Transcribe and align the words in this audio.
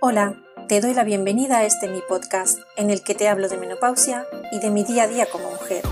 Hola, 0.00 0.42
te 0.68 0.80
doy 0.80 0.94
la 0.94 1.04
bienvenida 1.04 1.58
a 1.58 1.64
este 1.64 1.88
mi 1.88 2.00
podcast 2.00 2.60
en 2.76 2.90
el 2.90 3.02
que 3.02 3.14
te 3.14 3.28
hablo 3.28 3.48
de 3.48 3.58
menopausia 3.58 4.26
y 4.52 4.58
de 4.58 4.70
mi 4.70 4.84
día 4.84 5.02
a 5.02 5.06
día 5.06 5.26
como 5.26 5.50
mujer. 5.50 5.82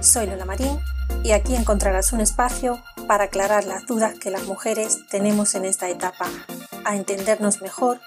Soy 0.00 0.26
Lola 0.26 0.44
Marín 0.44 0.80
y 1.22 1.32
aquí 1.32 1.54
encontrarás 1.54 2.12
un 2.12 2.20
espacio 2.20 2.82
para 3.06 3.24
aclarar 3.24 3.64
las 3.64 3.86
dudas 3.86 4.18
que 4.18 4.30
las 4.30 4.46
mujeres 4.46 5.06
tenemos 5.10 5.54
en 5.54 5.64
esta 5.64 5.88
etapa, 5.88 6.26
a 6.84 6.96
entendernos 6.96 7.62
mejor, 7.62 8.00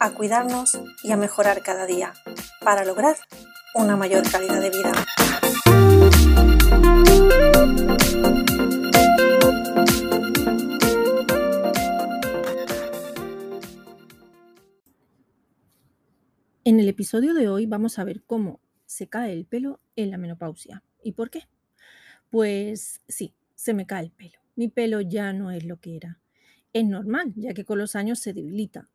a 0.00 0.10
cuidarnos 0.10 0.80
y 1.02 1.12
a 1.12 1.16
mejorar 1.16 1.62
cada 1.62 1.86
día 1.86 2.12
para 2.64 2.84
lograr 2.84 3.16
una 3.74 3.96
mayor 3.96 4.28
calidad 4.28 4.60
de 4.60 4.70
vida. 4.70 4.92
En 16.70 16.78
el 16.78 16.88
episodio 16.88 17.34
de 17.34 17.48
hoy 17.48 17.66
vamos 17.66 17.98
a 17.98 18.04
ver 18.04 18.22
cómo 18.22 18.60
se 18.86 19.08
cae 19.08 19.32
el 19.32 19.44
pelo 19.44 19.80
en 19.96 20.12
la 20.12 20.18
menopausia. 20.18 20.84
¿Y 21.02 21.10
por 21.10 21.28
qué? 21.28 21.48
Pues 22.30 23.00
sí, 23.08 23.34
se 23.56 23.74
me 23.74 23.86
cae 23.86 24.04
el 24.04 24.12
pelo. 24.12 24.38
Mi 24.54 24.68
pelo 24.68 25.00
ya 25.00 25.32
no 25.32 25.50
es 25.50 25.64
lo 25.64 25.80
que 25.80 25.96
era. 25.96 26.20
Es 26.72 26.84
normal, 26.84 27.32
ya 27.34 27.54
que 27.54 27.64
con 27.64 27.78
los 27.78 27.96
años 27.96 28.20
se 28.20 28.32
debilita. 28.32 28.88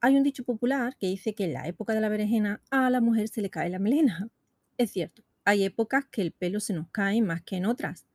Hay 0.00 0.16
un 0.16 0.22
dicho 0.22 0.44
popular 0.44 0.96
que 1.00 1.08
dice 1.08 1.34
que 1.34 1.46
en 1.46 1.54
la 1.54 1.66
época 1.66 1.94
de 1.94 2.00
la 2.00 2.08
berenjena 2.08 2.62
a 2.70 2.90
la 2.90 3.00
mujer 3.00 3.26
se 3.26 3.42
le 3.42 3.50
cae 3.50 3.70
la 3.70 3.80
melena. 3.80 4.28
Es 4.78 4.92
cierto, 4.92 5.24
hay 5.44 5.64
épocas 5.64 6.04
que 6.04 6.22
el 6.22 6.30
pelo 6.30 6.60
se 6.60 6.74
nos 6.74 6.88
cae 6.90 7.22
más 7.22 7.42
que 7.42 7.56
en 7.56 7.66
otras. 7.66 8.06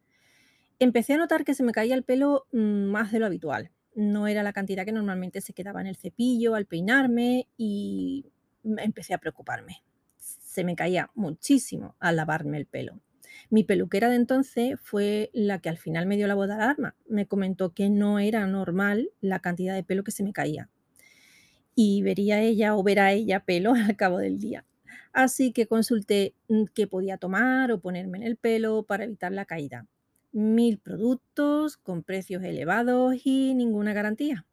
Empecé 0.79 1.15
a 1.15 1.17
notar 1.17 1.43
que 1.43 1.53
se 1.53 1.63
me 1.63 1.73
caía 1.73 1.95
el 1.95 2.03
pelo 2.03 2.45
mm, 2.53 2.85
más 2.85 3.11
de 3.11 3.19
lo 3.19 3.25
habitual. 3.25 3.71
No 3.93 4.27
era 4.27 4.41
la 4.41 4.53
cantidad 4.53 4.85
que 4.85 4.93
normalmente 4.93 5.41
se 5.41 5.51
quedaba 5.51 5.81
en 5.81 5.87
el 5.87 5.97
cepillo 5.97 6.55
al 6.55 6.65
peinarme 6.65 7.49
y 7.57 8.31
empecé 8.63 9.13
a 9.13 9.19
preocuparme. 9.19 9.83
Se 10.17 10.63
me 10.63 10.75
caía 10.75 11.09
muchísimo 11.15 11.95
al 11.99 12.17
lavarme 12.17 12.57
el 12.57 12.65
pelo. 12.65 12.99
Mi 13.49 13.63
peluquera 13.63 14.09
de 14.09 14.15
entonces 14.15 14.79
fue 14.81 15.29
la 15.33 15.59
que 15.59 15.69
al 15.69 15.77
final 15.77 16.05
me 16.05 16.17
dio 16.17 16.27
la 16.27 16.35
voz 16.35 16.47
de 16.47 16.53
alarma. 16.55 16.95
Me 17.07 17.27
comentó 17.27 17.73
que 17.73 17.89
no 17.89 18.19
era 18.19 18.45
normal 18.47 19.09
la 19.21 19.39
cantidad 19.39 19.75
de 19.75 19.83
pelo 19.83 20.03
que 20.03 20.11
se 20.11 20.23
me 20.23 20.33
caía. 20.33 20.69
Y 21.75 22.01
vería 22.01 22.41
ella 22.41 22.75
o 22.75 22.83
verá 22.83 23.11
ella 23.11 23.41
pelo 23.41 23.73
al 23.75 23.95
cabo 23.95 24.17
del 24.19 24.39
día. 24.39 24.65
Así 25.13 25.51
que 25.51 25.67
consulté 25.67 26.35
mm, 26.47 26.65
qué 26.73 26.87
podía 26.87 27.17
tomar 27.17 27.71
o 27.71 27.81
ponerme 27.81 28.17
en 28.19 28.23
el 28.23 28.37
pelo 28.37 28.83
para 28.83 29.03
evitar 29.03 29.31
la 29.31 29.45
caída. 29.45 29.87
Mil 30.31 30.79
productos 30.79 31.77
con 31.77 32.03
precios 32.03 32.43
elevados 32.43 33.15
y 33.25 33.53
ninguna 33.53 33.93
garantía. 33.93 34.45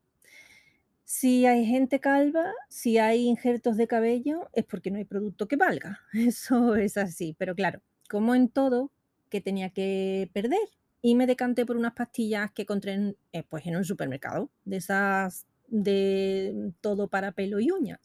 Si 1.11 1.47
hay 1.47 1.65
gente 1.65 2.01
calva, 2.01 2.53
si 2.69 2.99
hay 2.99 3.29
injertos 3.29 3.79
de 3.79 3.87
cabello, 3.87 4.51
es 4.53 4.67
porque 4.67 4.91
no 4.91 4.99
hay 4.99 5.07
producto 5.07 5.49
que 5.49 5.57
valga. 5.57 6.01
Eso 6.13 6.77
es 6.77 6.99
así. 6.99 7.35
Pero 7.39 7.55
claro, 7.55 7.81
como 8.11 8.35
en 8.35 8.51
todo, 8.51 8.93
que 9.31 9.41
tenía 9.41 9.71
que 9.71 10.29
perder. 10.35 10.59
Y 11.01 11.15
me 11.15 11.27
decanté 11.27 11.65
por 11.65 11.79
unas 11.79 11.95
pastillas 11.95 12.53
que 12.53 12.63
encontré 12.63 12.93
en, 12.93 13.17
eh, 13.33 13.43
pues 13.43 13.65
en 13.67 13.77
un 13.77 13.87
supermercado, 13.87 14.51
de 14.67 14.77
esas 14.77 15.47
de 15.69 16.75
todo 16.83 17.09
para 17.09 17.33
pelo 17.33 17.59
y 17.59 17.71
uñas. 17.71 18.01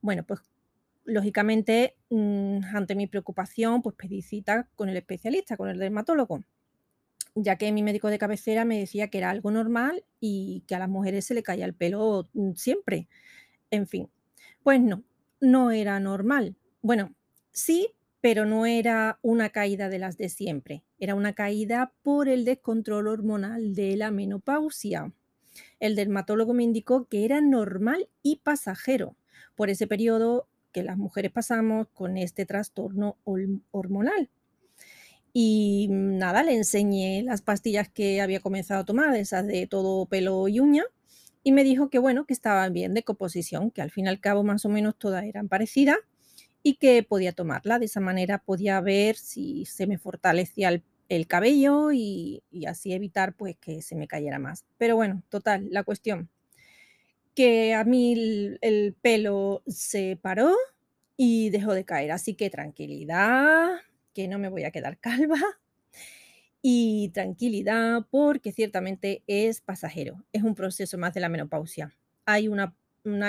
Bueno, 0.00 0.24
pues 0.24 0.40
lógicamente, 1.04 1.94
mm, 2.10 2.64
ante 2.74 2.96
mi 2.96 3.06
preocupación, 3.06 3.80
pues 3.82 3.94
pedí 3.94 4.22
cita 4.22 4.68
con 4.74 4.88
el 4.88 4.96
especialista, 4.96 5.56
con 5.56 5.68
el 5.68 5.78
dermatólogo 5.78 6.42
ya 7.36 7.56
que 7.56 7.70
mi 7.70 7.82
médico 7.82 8.08
de 8.08 8.18
cabecera 8.18 8.64
me 8.64 8.78
decía 8.78 9.08
que 9.08 9.18
era 9.18 9.30
algo 9.30 9.50
normal 9.50 10.04
y 10.20 10.64
que 10.66 10.74
a 10.74 10.78
las 10.78 10.88
mujeres 10.88 11.26
se 11.26 11.34
le 11.34 11.42
caía 11.42 11.66
el 11.66 11.74
pelo 11.74 12.28
mm, 12.32 12.52
siempre. 12.54 13.08
En 13.70 13.86
fin, 13.86 14.08
pues 14.62 14.80
no, 14.80 15.04
no 15.40 15.70
era 15.70 16.00
normal. 16.00 16.56
Bueno, 16.82 17.14
sí, 17.52 17.90
pero 18.20 18.46
no 18.46 18.66
era 18.66 19.18
una 19.22 19.50
caída 19.50 19.88
de 19.88 19.98
las 19.98 20.16
de 20.16 20.30
siempre, 20.30 20.82
era 20.98 21.14
una 21.14 21.34
caída 21.34 21.92
por 22.02 22.28
el 22.28 22.44
descontrol 22.44 23.06
hormonal 23.06 23.74
de 23.74 23.96
la 23.96 24.10
menopausia. 24.10 25.12
El 25.78 25.94
dermatólogo 25.94 26.54
me 26.54 26.64
indicó 26.64 27.06
que 27.06 27.24
era 27.24 27.40
normal 27.40 28.08
y 28.22 28.40
pasajero 28.42 29.16
por 29.54 29.70
ese 29.70 29.86
periodo 29.86 30.48
que 30.72 30.82
las 30.82 30.96
mujeres 30.96 31.32
pasamos 31.32 31.88
con 31.94 32.16
este 32.16 32.46
trastorno 32.46 33.16
hormonal. 33.70 34.30
Y 35.38 35.88
nada, 35.90 36.42
le 36.42 36.54
enseñé 36.54 37.22
las 37.22 37.42
pastillas 37.42 37.90
que 37.90 38.22
había 38.22 38.40
comenzado 38.40 38.80
a 38.80 38.84
tomar, 38.86 39.14
esas 39.16 39.46
de 39.46 39.66
todo 39.66 40.06
pelo 40.06 40.48
y 40.48 40.60
uña, 40.60 40.84
y 41.42 41.52
me 41.52 41.62
dijo 41.62 41.90
que 41.90 41.98
bueno, 41.98 42.24
que 42.24 42.32
estaban 42.32 42.72
bien 42.72 42.94
de 42.94 43.02
composición, 43.02 43.70
que 43.70 43.82
al 43.82 43.90
fin 43.90 44.06
y 44.06 44.08
al 44.08 44.18
cabo 44.18 44.44
más 44.44 44.64
o 44.64 44.70
menos 44.70 44.96
todas 44.96 45.24
eran 45.24 45.50
parecidas 45.50 45.98
y 46.62 46.76
que 46.76 47.02
podía 47.02 47.32
tomarla. 47.32 47.78
De 47.78 47.84
esa 47.84 48.00
manera 48.00 48.38
podía 48.38 48.80
ver 48.80 49.16
si 49.16 49.66
se 49.66 49.86
me 49.86 49.98
fortalecía 49.98 50.70
el, 51.10 51.26
cabello 51.26 51.92
y, 51.92 52.42
así 52.66 52.94
evitar 52.94 53.36
pues 53.36 53.56
que 53.60 53.82
se 53.82 53.94
me 53.94 54.08
cayera 54.08 54.38
más. 54.38 54.64
Pero 54.78 54.96
bueno, 54.96 55.22
total, 55.28 55.68
la 55.70 55.84
cuestión 55.84 56.30
que 57.34 57.74
a 57.74 57.84
mí 57.84 58.56
el 58.62 58.96
pelo 59.02 59.62
se 59.66 60.16
paró 60.16 60.56
y 61.14 61.50
dejó 61.50 61.74
de 61.74 61.84
caer, 61.84 62.12
así 62.12 62.32
que 62.32 62.48
tranquilidad, 62.48 63.80
que 64.16 64.28
no 64.28 64.38
me 64.38 64.48
voy 64.48 64.64
a 64.64 64.70
quedar 64.70 64.96
calva 65.00 65.38
y 66.62 67.10
tranquilidad 67.10 68.06
porque 68.10 68.50
ciertamente 68.50 69.22
es 69.26 69.60
pasajero, 69.60 70.24
es 70.32 70.42
un 70.42 70.54
proceso 70.54 70.96
más 70.96 71.12
de 71.12 71.20
la 71.20 71.28
menopausia. 71.28 71.94
Hay 72.24 72.48
una, 72.48 72.74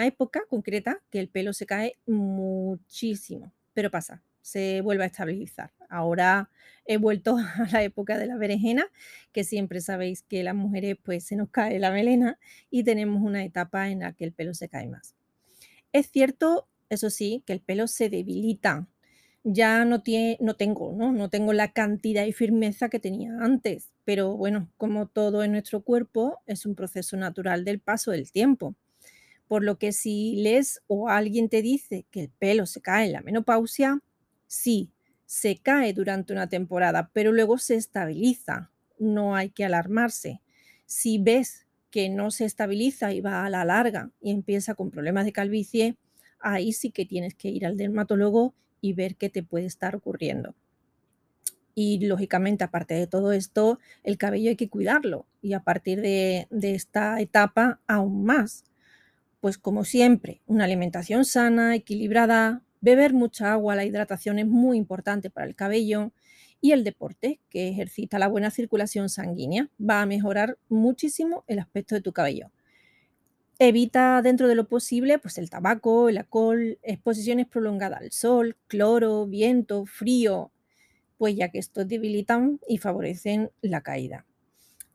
época 0.06 0.42
concreta 0.50 1.02
que 1.12 1.20
el 1.20 1.28
pelo 1.28 1.52
se 1.52 1.66
cae 1.66 1.97
muchísimo, 2.06 3.52
pero 3.74 3.92
pasa, 3.92 4.24
se 4.42 4.80
vuelve 4.80 5.03
a 5.03 5.08
estabilizar. 5.08 5.72
Ahora 5.90 6.50
he 6.86 6.96
vuelto 6.96 7.36
a 7.38 7.68
la 7.70 7.84
época 7.84 8.18
de 8.18 8.28
la 8.28 8.38
berenjena, 8.38 8.88
que 9.34 9.44
siempre 9.44 9.81
sabéis 9.81 10.24
que 10.24 10.42
las 10.42 10.56
mujeres 10.56 10.96
pues 11.03 11.26
se 11.26 11.36
nos 11.36 11.50
cae 11.50 11.80
la 11.80 11.92
melena 11.92 12.40
y 12.72 12.86
tenemos 12.86 13.22
una 13.22 13.44
etapa 13.44 13.90
en 13.90 14.00
la 14.00 14.14
que 14.14 14.24
el 14.24 14.31
pelo 14.31 14.53
se 14.53 14.70
cae 14.70 14.88
más. 14.88 15.16
Es 15.92 16.09
cierto, 16.09 16.70
eso 16.90 17.09
sí, 17.09 17.44
que 17.46 17.52
el 17.52 17.59
pelo 17.59 17.88
se 17.88 18.09
debilita 18.09 18.88
ya 19.44 19.86
no, 19.86 20.02
tiene, 20.02 20.38
no 20.42 20.56
tengo, 20.56 20.94
¿no? 20.94 21.12
No 21.12 21.30
tengo 21.30 21.53
la 21.53 21.72
cantidad 21.72 22.25
y 22.25 22.34
firmeza 22.34 22.90
que 22.90 23.00
tenía 23.00 23.38
antes, 23.40 23.92
pero 24.03 24.36
bueno, 24.36 24.70
como 24.78 25.08
todo 25.08 25.44
en 25.44 25.52
nuestro 25.53 25.81
cuerpo, 25.81 26.40
es 26.46 26.66
un 26.66 26.75
proceso 26.75 27.18
natural 27.18 27.64
del 27.66 27.80
paso 27.80 28.12
del 28.12 28.31
tiempo. 28.31 28.76
Por 29.47 29.64
lo 29.64 29.78
que 29.78 29.94
si 29.94 30.36
lees 30.38 30.81
o 30.88 31.09
alguien 31.09 31.50
te 31.50 31.62
dice 31.62 32.06
que 32.12 32.22
el 32.22 32.30
pelo 32.30 32.66
se 32.66 32.81
cae 32.81 33.08
en 33.08 33.14
la 33.14 33.22
menopausia, 33.22 34.02
sí, 34.47 34.92
se 35.26 35.58
cae 35.58 35.94
durante 35.94 36.34
una 36.34 36.50
temporada, 36.50 37.09
pero 37.14 37.31
luego 37.31 37.58
se 37.58 37.76
estabiliza. 37.76 38.72
No 39.00 39.36
hay 39.36 39.50
que 39.50 39.66
alarmarse. 39.66 40.42
Si 40.86 41.20
ves 41.20 41.68
que 41.92 42.09
no 42.09 42.31
se 42.31 42.46
estabiliza 42.46 43.14
y 43.14 43.22
va 43.22 43.46
a 43.46 43.50
la 43.50 43.66
larga 43.66 44.12
y 44.22 44.31
empieza 44.31 44.76
con 44.76 44.92
problemas 44.92 45.26
de 45.26 45.34
calvicie, 45.34 45.97
ahí 46.40 46.74
sí 46.74 46.92
que 46.92 47.06
tienes 47.06 47.36
que 47.36 47.50
ir 47.50 47.66
al 47.66 47.78
dermatólogo 47.78 48.53
y 48.82 48.94
ver 48.94 49.16
qué 49.16 49.30
te 49.30 49.44
puede 49.44 49.66
estar 49.66 49.96
ocurriendo. 49.96 50.56
Y 51.80 52.04
lógicamente, 52.08 52.64
aparte 52.64 52.96
de 52.96 53.06
todo 53.06 53.32
esto, 53.34 53.80
el 54.04 54.18
cabello 54.18 54.50
hay 54.50 54.56
que 54.56 54.68
cuidarlo 54.68 55.28
y 55.44 55.54
a 55.54 55.60
partir 55.60 56.02
de, 56.02 56.48
esta 56.50 57.22
etapa 57.22 57.80
aún 57.86 58.26
más. 58.26 58.64
Pues 59.42 59.60
como 59.60 59.84
siempre, 59.84 60.42
una 60.48 60.64
alimentación 60.64 61.24
sana, 61.24 61.76
equilibrada, 61.76 62.64
beber 62.82 63.14
mucha 63.14 63.52
agua, 63.52 63.76
la 63.76 63.86
hidratación 63.86 64.40
es 64.40 64.48
muy 64.48 64.76
importante 64.76 65.30
para 65.30 65.46
el 65.46 65.54
cabello 65.54 66.12
y 66.62 66.72
el 66.72 66.84
deporte, 66.84 67.40
que 67.50 67.70
ejercita 67.70 68.18
la 68.18 68.28
buena 68.28 68.50
circulación 68.50 69.09
sanguínea, 69.09 69.70
va 69.80 70.02
a 70.02 70.08
mejorar 70.08 70.58
muchísimo 70.70 71.44
el 71.46 71.59
aspecto 71.59 71.94
de 71.94 72.02
tu 72.02 72.12
cabello. 72.12 72.50
Evita 73.59 74.22
dentro 74.22 74.48
de 74.48 74.54
lo 74.54 74.68
posible 74.68 75.18
pues 75.18 75.38
el 75.40 75.50
tabaco, 75.50 76.09
el 76.09 76.18
alcohol, 76.18 76.78
exposiciones 76.84 77.48
prolongadas 77.48 78.02
al 78.02 78.12
sol, 78.12 78.56
cloro, 78.68 79.26
viento, 79.26 79.86
frío, 79.86 80.52
pues 81.18 81.36
ya 81.36 81.50
que 81.50 81.59
estos 81.59 81.88
debilitan 81.88 82.59
y 82.68 82.78
favorecen 82.78 83.52
la 83.62 83.82
caída. 83.82 84.26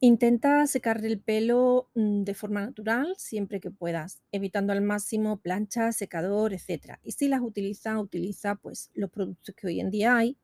Intenta 0.01 0.67
secar 0.67 1.05
el 1.05 1.21
pelo 1.21 1.89
mm, 1.95 2.25
de 2.25 2.35
forma 2.35 2.61
natural 2.61 3.15
siempre 3.19 3.61
que 3.61 3.71
puedas, 3.71 4.23
evitando 4.33 4.73
al 4.73 4.83
máximo 4.83 5.39
plancha, 5.41 5.93
secador, 5.93 6.53
etc. 6.53 6.99
Y 7.05 7.13
si 7.13 7.29
las 7.29 7.41
utiliza, 7.41 7.99
utiliza 8.01 8.57
pues 8.57 8.91
los 8.95 9.11
productos 9.11 9.55
que 9.57 9.69
hoy 9.69 9.81
en 9.81 9.91
día 9.91 10.17
hay 10.17 10.39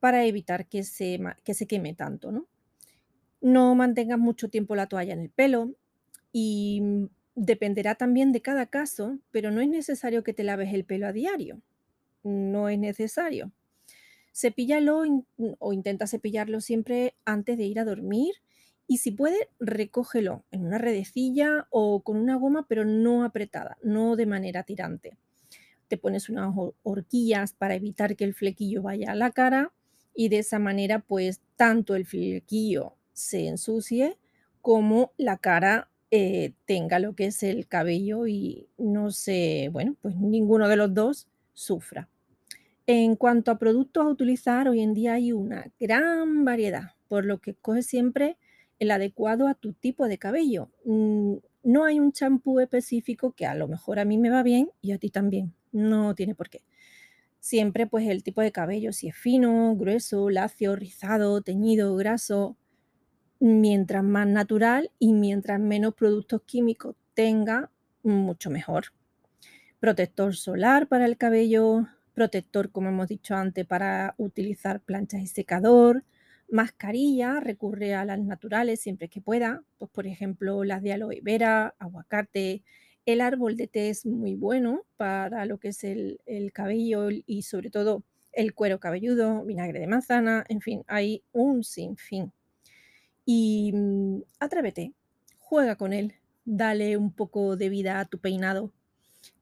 para 0.00 0.24
evitar 0.26 0.68
que 0.68 0.82
se, 0.84 1.20
que 1.44 1.54
se 1.54 1.66
queme 1.66 1.94
tanto, 1.94 2.32
¿no? 2.32 2.48
No 3.40 3.74
mantengas 3.74 4.18
mucho 4.18 4.48
tiempo 4.48 4.74
la 4.76 4.86
toalla 4.86 5.14
en 5.14 5.20
el 5.20 5.30
pelo 5.30 5.74
y 6.32 6.80
mm, 6.82 7.06
Dependerá 7.36 7.94
también 7.94 8.32
de 8.32 8.42
cada 8.42 8.66
caso, 8.66 9.20
pero 9.30 9.52
no 9.52 9.60
es 9.60 9.68
necesario 9.68 10.24
que 10.24 10.32
te 10.32 10.42
laves 10.42 10.74
el 10.74 10.84
pelo 10.84 11.06
a 11.06 11.12
diario. 11.12 11.60
No 12.24 12.68
es 12.68 12.78
necesario. 12.78 13.52
Cepíllalo 14.34 15.02
o 15.58 15.72
intenta 15.72 16.06
cepillarlo 16.06 16.60
siempre 16.60 17.14
antes 17.24 17.56
de 17.56 17.64
ir 17.64 17.78
a 17.78 17.84
dormir 17.84 18.34
y 18.88 18.98
si 18.98 19.10
puede, 19.10 19.48
recógelo 19.58 20.44
en 20.50 20.64
una 20.64 20.78
redecilla 20.78 21.66
o 21.70 22.02
con 22.02 22.16
una 22.16 22.36
goma, 22.36 22.66
pero 22.68 22.84
no 22.84 23.24
apretada, 23.24 23.78
no 23.82 24.16
de 24.16 24.26
manera 24.26 24.62
tirante. 24.62 25.16
Te 25.88 25.98
pones 25.98 26.28
unas 26.28 26.54
horquillas 26.82 27.52
para 27.52 27.74
evitar 27.74 28.16
que 28.16 28.24
el 28.24 28.34
flequillo 28.34 28.82
vaya 28.82 29.12
a 29.12 29.16
la 29.16 29.30
cara 29.32 29.72
y 30.14 30.28
de 30.28 30.38
esa 30.38 30.58
manera 30.58 31.00
pues 31.00 31.40
tanto 31.56 31.94
el 31.94 32.06
flequillo 32.06 32.94
se 33.12 33.48
ensucie 33.48 34.18
como 34.62 35.12
la 35.16 35.36
cara 35.38 35.90
eh, 36.16 36.54
tenga 36.64 36.98
lo 36.98 37.14
que 37.14 37.26
es 37.26 37.42
el 37.42 37.66
cabello 37.68 38.26
y 38.26 38.68
no 38.78 39.10
se, 39.10 39.68
bueno, 39.72 39.96
pues 40.00 40.16
ninguno 40.16 40.68
de 40.68 40.76
los 40.76 40.94
dos 40.94 41.28
sufra. 41.52 42.08
En 42.86 43.16
cuanto 43.16 43.50
a 43.50 43.58
productos 43.58 44.04
a 44.04 44.08
utilizar, 44.08 44.68
hoy 44.68 44.80
en 44.80 44.94
día 44.94 45.14
hay 45.14 45.32
una 45.32 45.72
gran 45.78 46.44
variedad, 46.44 46.92
por 47.08 47.24
lo 47.24 47.38
que 47.40 47.54
coge 47.54 47.82
siempre 47.82 48.38
el 48.78 48.90
adecuado 48.90 49.48
a 49.48 49.54
tu 49.54 49.72
tipo 49.72 50.06
de 50.06 50.18
cabello. 50.18 50.70
Mm, 50.84 51.36
no 51.64 51.84
hay 51.84 51.98
un 51.98 52.12
champú 52.12 52.60
específico 52.60 53.32
que 53.32 53.46
a 53.46 53.54
lo 53.54 53.68
mejor 53.68 53.98
a 53.98 54.04
mí 54.04 54.18
me 54.18 54.30
va 54.30 54.42
bien 54.42 54.70
y 54.80 54.92
a 54.92 54.98
ti 54.98 55.10
también. 55.10 55.52
No 55.72 56.14
tiene 56.14 56.34
por 56.34 56.48
qué. 56.48 56.62
Siempre 57.40 57.86
pues 57.86 58.08
el 58.08 58.22
tipo 58.22 58.40
de 58.40 58.52
cabello, 58.52 58.92
si 58.92 59.08
es 59.08 59.16
fino, 59.16 59.74
grueso, 59.76 60.30
lacio, 60.30 60.76
rizado, 60.76 61.42
teñido, 61.42 61.96
graso, 61.96 62.56
mientras 63.40 64.02
más 64.04 64.26
natural 64.26 64.90
y 64.98 65.12
mientras 65.12 65.60
menos 65.60 65.94
productos 65.94 66.42
químicos 66.42 66.96
tenga, 67.14 67.70
mucho 68.02 68.50
mejor. 68.50 68.86
Protector 69.80 70.36
solar 70.36 70.86
para 70.86 71.06
el 71.06 71.16
cabello, 71.16 71.86
protector, 72.14 72.70
como 72.70 72.88
hemos 72.88 73.08
dicho 73.08 73.34
antes, 73.34 73.66
para 73.66 74.14
utilizar 74.16 74.80
planchas 74.80 75.20
y 75.20 75.26
secador, 75.26 76.04
mascarilla, 76.48 77.40
recurre 77.40 77.94
a 77.94 78.04
las 78.04 78.20
naturales 78.20 78.80
siempre 78.80 79.08
que 79.08 79.20
pueda, 79.20 79.62
pues 79.78 79.90
por 79.90 80.06
ejemplo 80.06 80.64
las 80.64 80.82
de 80.82 80.92
aloe 80.92 81.20
vera, 81.22 81.74
aguacate, 81.78 82.62
el 83.04 83.20
árbol 83.20 83.56
de 83.56 83.68
té 83.68 83.88
es 83.88 84.06
muy 84.06 84.34
bueno 84.34 84.84
para 84.96 85.46
lo 85.46 85.58
que 85.58 85.68
es 85.68 85.84
el, 85.84 86.20
el 86.26 86.52
cabello 86.52 87.08
y 87.10 87.42
sobre 87.42 87.70
todo 87.70 88.02
el 88.32 88.54
cuero 88.54 88.80
cabelludo, 88.80 89.44
vinagre 89.44 89.80
de 89.80 89.86
manzana, 89.86 90.44
en 90.48 90.60
fin, 90.60 90.84
hay 90.88 91.22
un 91.32 91.64
sinfín. 91.64 92.32
Y 93.26 93.72
mm, 93.74 94.22
atrévete, 94.40 94.94
juega 95.38 95.76
con 95.76 95.92
él, 95.92 96.14
dale 96.46 96.96
un 96.96 97.12
poco 97.12 97.56
de 97.56 97.68
vida 97.68 98.00
a 98.00 98.06
tu 98.06 98.18
peinado. 98.18 98.72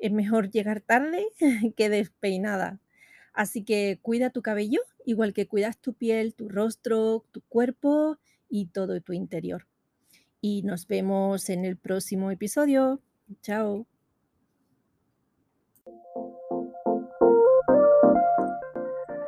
Es 0.00 0.10
mejor 0.10 0.50
llegar 0.50 0.80
tarde 0.80 1.26
que 1.76 1.88
despeinada. 1.88 2.80
Así 3.34 3.62
que 3.62 3.98
cuida 4.00 4.30
tu 4.30 4.42
cabello, 4.42 4.80
igual 5.04 5.34
que 5.34 5.46
cuidas 5.46 5.78
tu 5.78 5.92
piel, 5.92 6.34
tu 6.34 6.48
rostro, 6.48 7.24
tu 7.30 7.42
cuerpo 7.42 8.18
y 8.48 8.66
todo 8.66 9.00
tu 9.00 9.12
interior. 9.12 9.66
Y 10.40 10.62
nos 10.62 10.86
vemos 10.86 11.50
en 11.50 11.64
el 11.64 11.76
próximo 11.76 12.30
episodio. 12.30 13.00
Chao. 13.42 13.86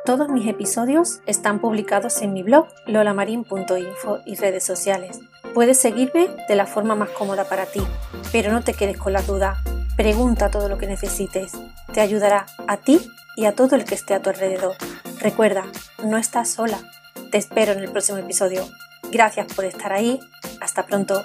Todos 0.07 0.29
mis 0.29 0.47
episodios 0.47 1.19
están 1.25 1.59
publicados 1.59 2.21
en 2.21 2.31
mi 2.31 2.41
blog 2.41 2.67
lolamarin.info 2.85 4.19
y 4.25 4.35
redes 4.35 4.63
sociales. 4.63 5.19
Puedes 5.53 5.79
seguirme 5.79 6.29
de 6.47 6.55
la 6.55 6.65
forma 6.65 6.95
más 6.95 7.09
cómoda 7.09 7.43
para 7.43 7.65
ti, 7.65 7.81
pero 8.31 8.53
no 8.53 8.61
te 8.61 8.73
quedes 8.73 8.95
con 8.95 9.11
la 9.11 9.21
duda. 9.21 9.61
Pregunta 9.97 10.49
todo 10.49 10.69
lo 10.69 10.77
que 10.77 10.87
necesites. 10.87 11.51
Te 11.91 11.99
ayudará 11.99 12.45
a 12.69 12.77
ti 12.77 13.01
y 13.35 13.47
a 13.47 13.51
todo 13.51 13.75
el 13.75 13.83
que 13.83 13.95
esté 13.95 14.13
a 14.13 14.21
tu 14.21 14.29
alrededor. 14.29 14.77
Recuerda, 15.19 15.65
no 16.01 16.17
estás 16.17 16.51
sola. 16.51 16.79
Te 17.29 17.37
espero 17.37 17.73
en 17.73 17.79
el 17.79 17.91
próximo 17.91 18.17
episodio. 18.17 18.63
Gracias 19.11 19.47
por 19.53 19.65
estar 19.65 19.91
ahí. 19.91 20.21
Hasta 20.61 20.85
pronto. 20.85 21.21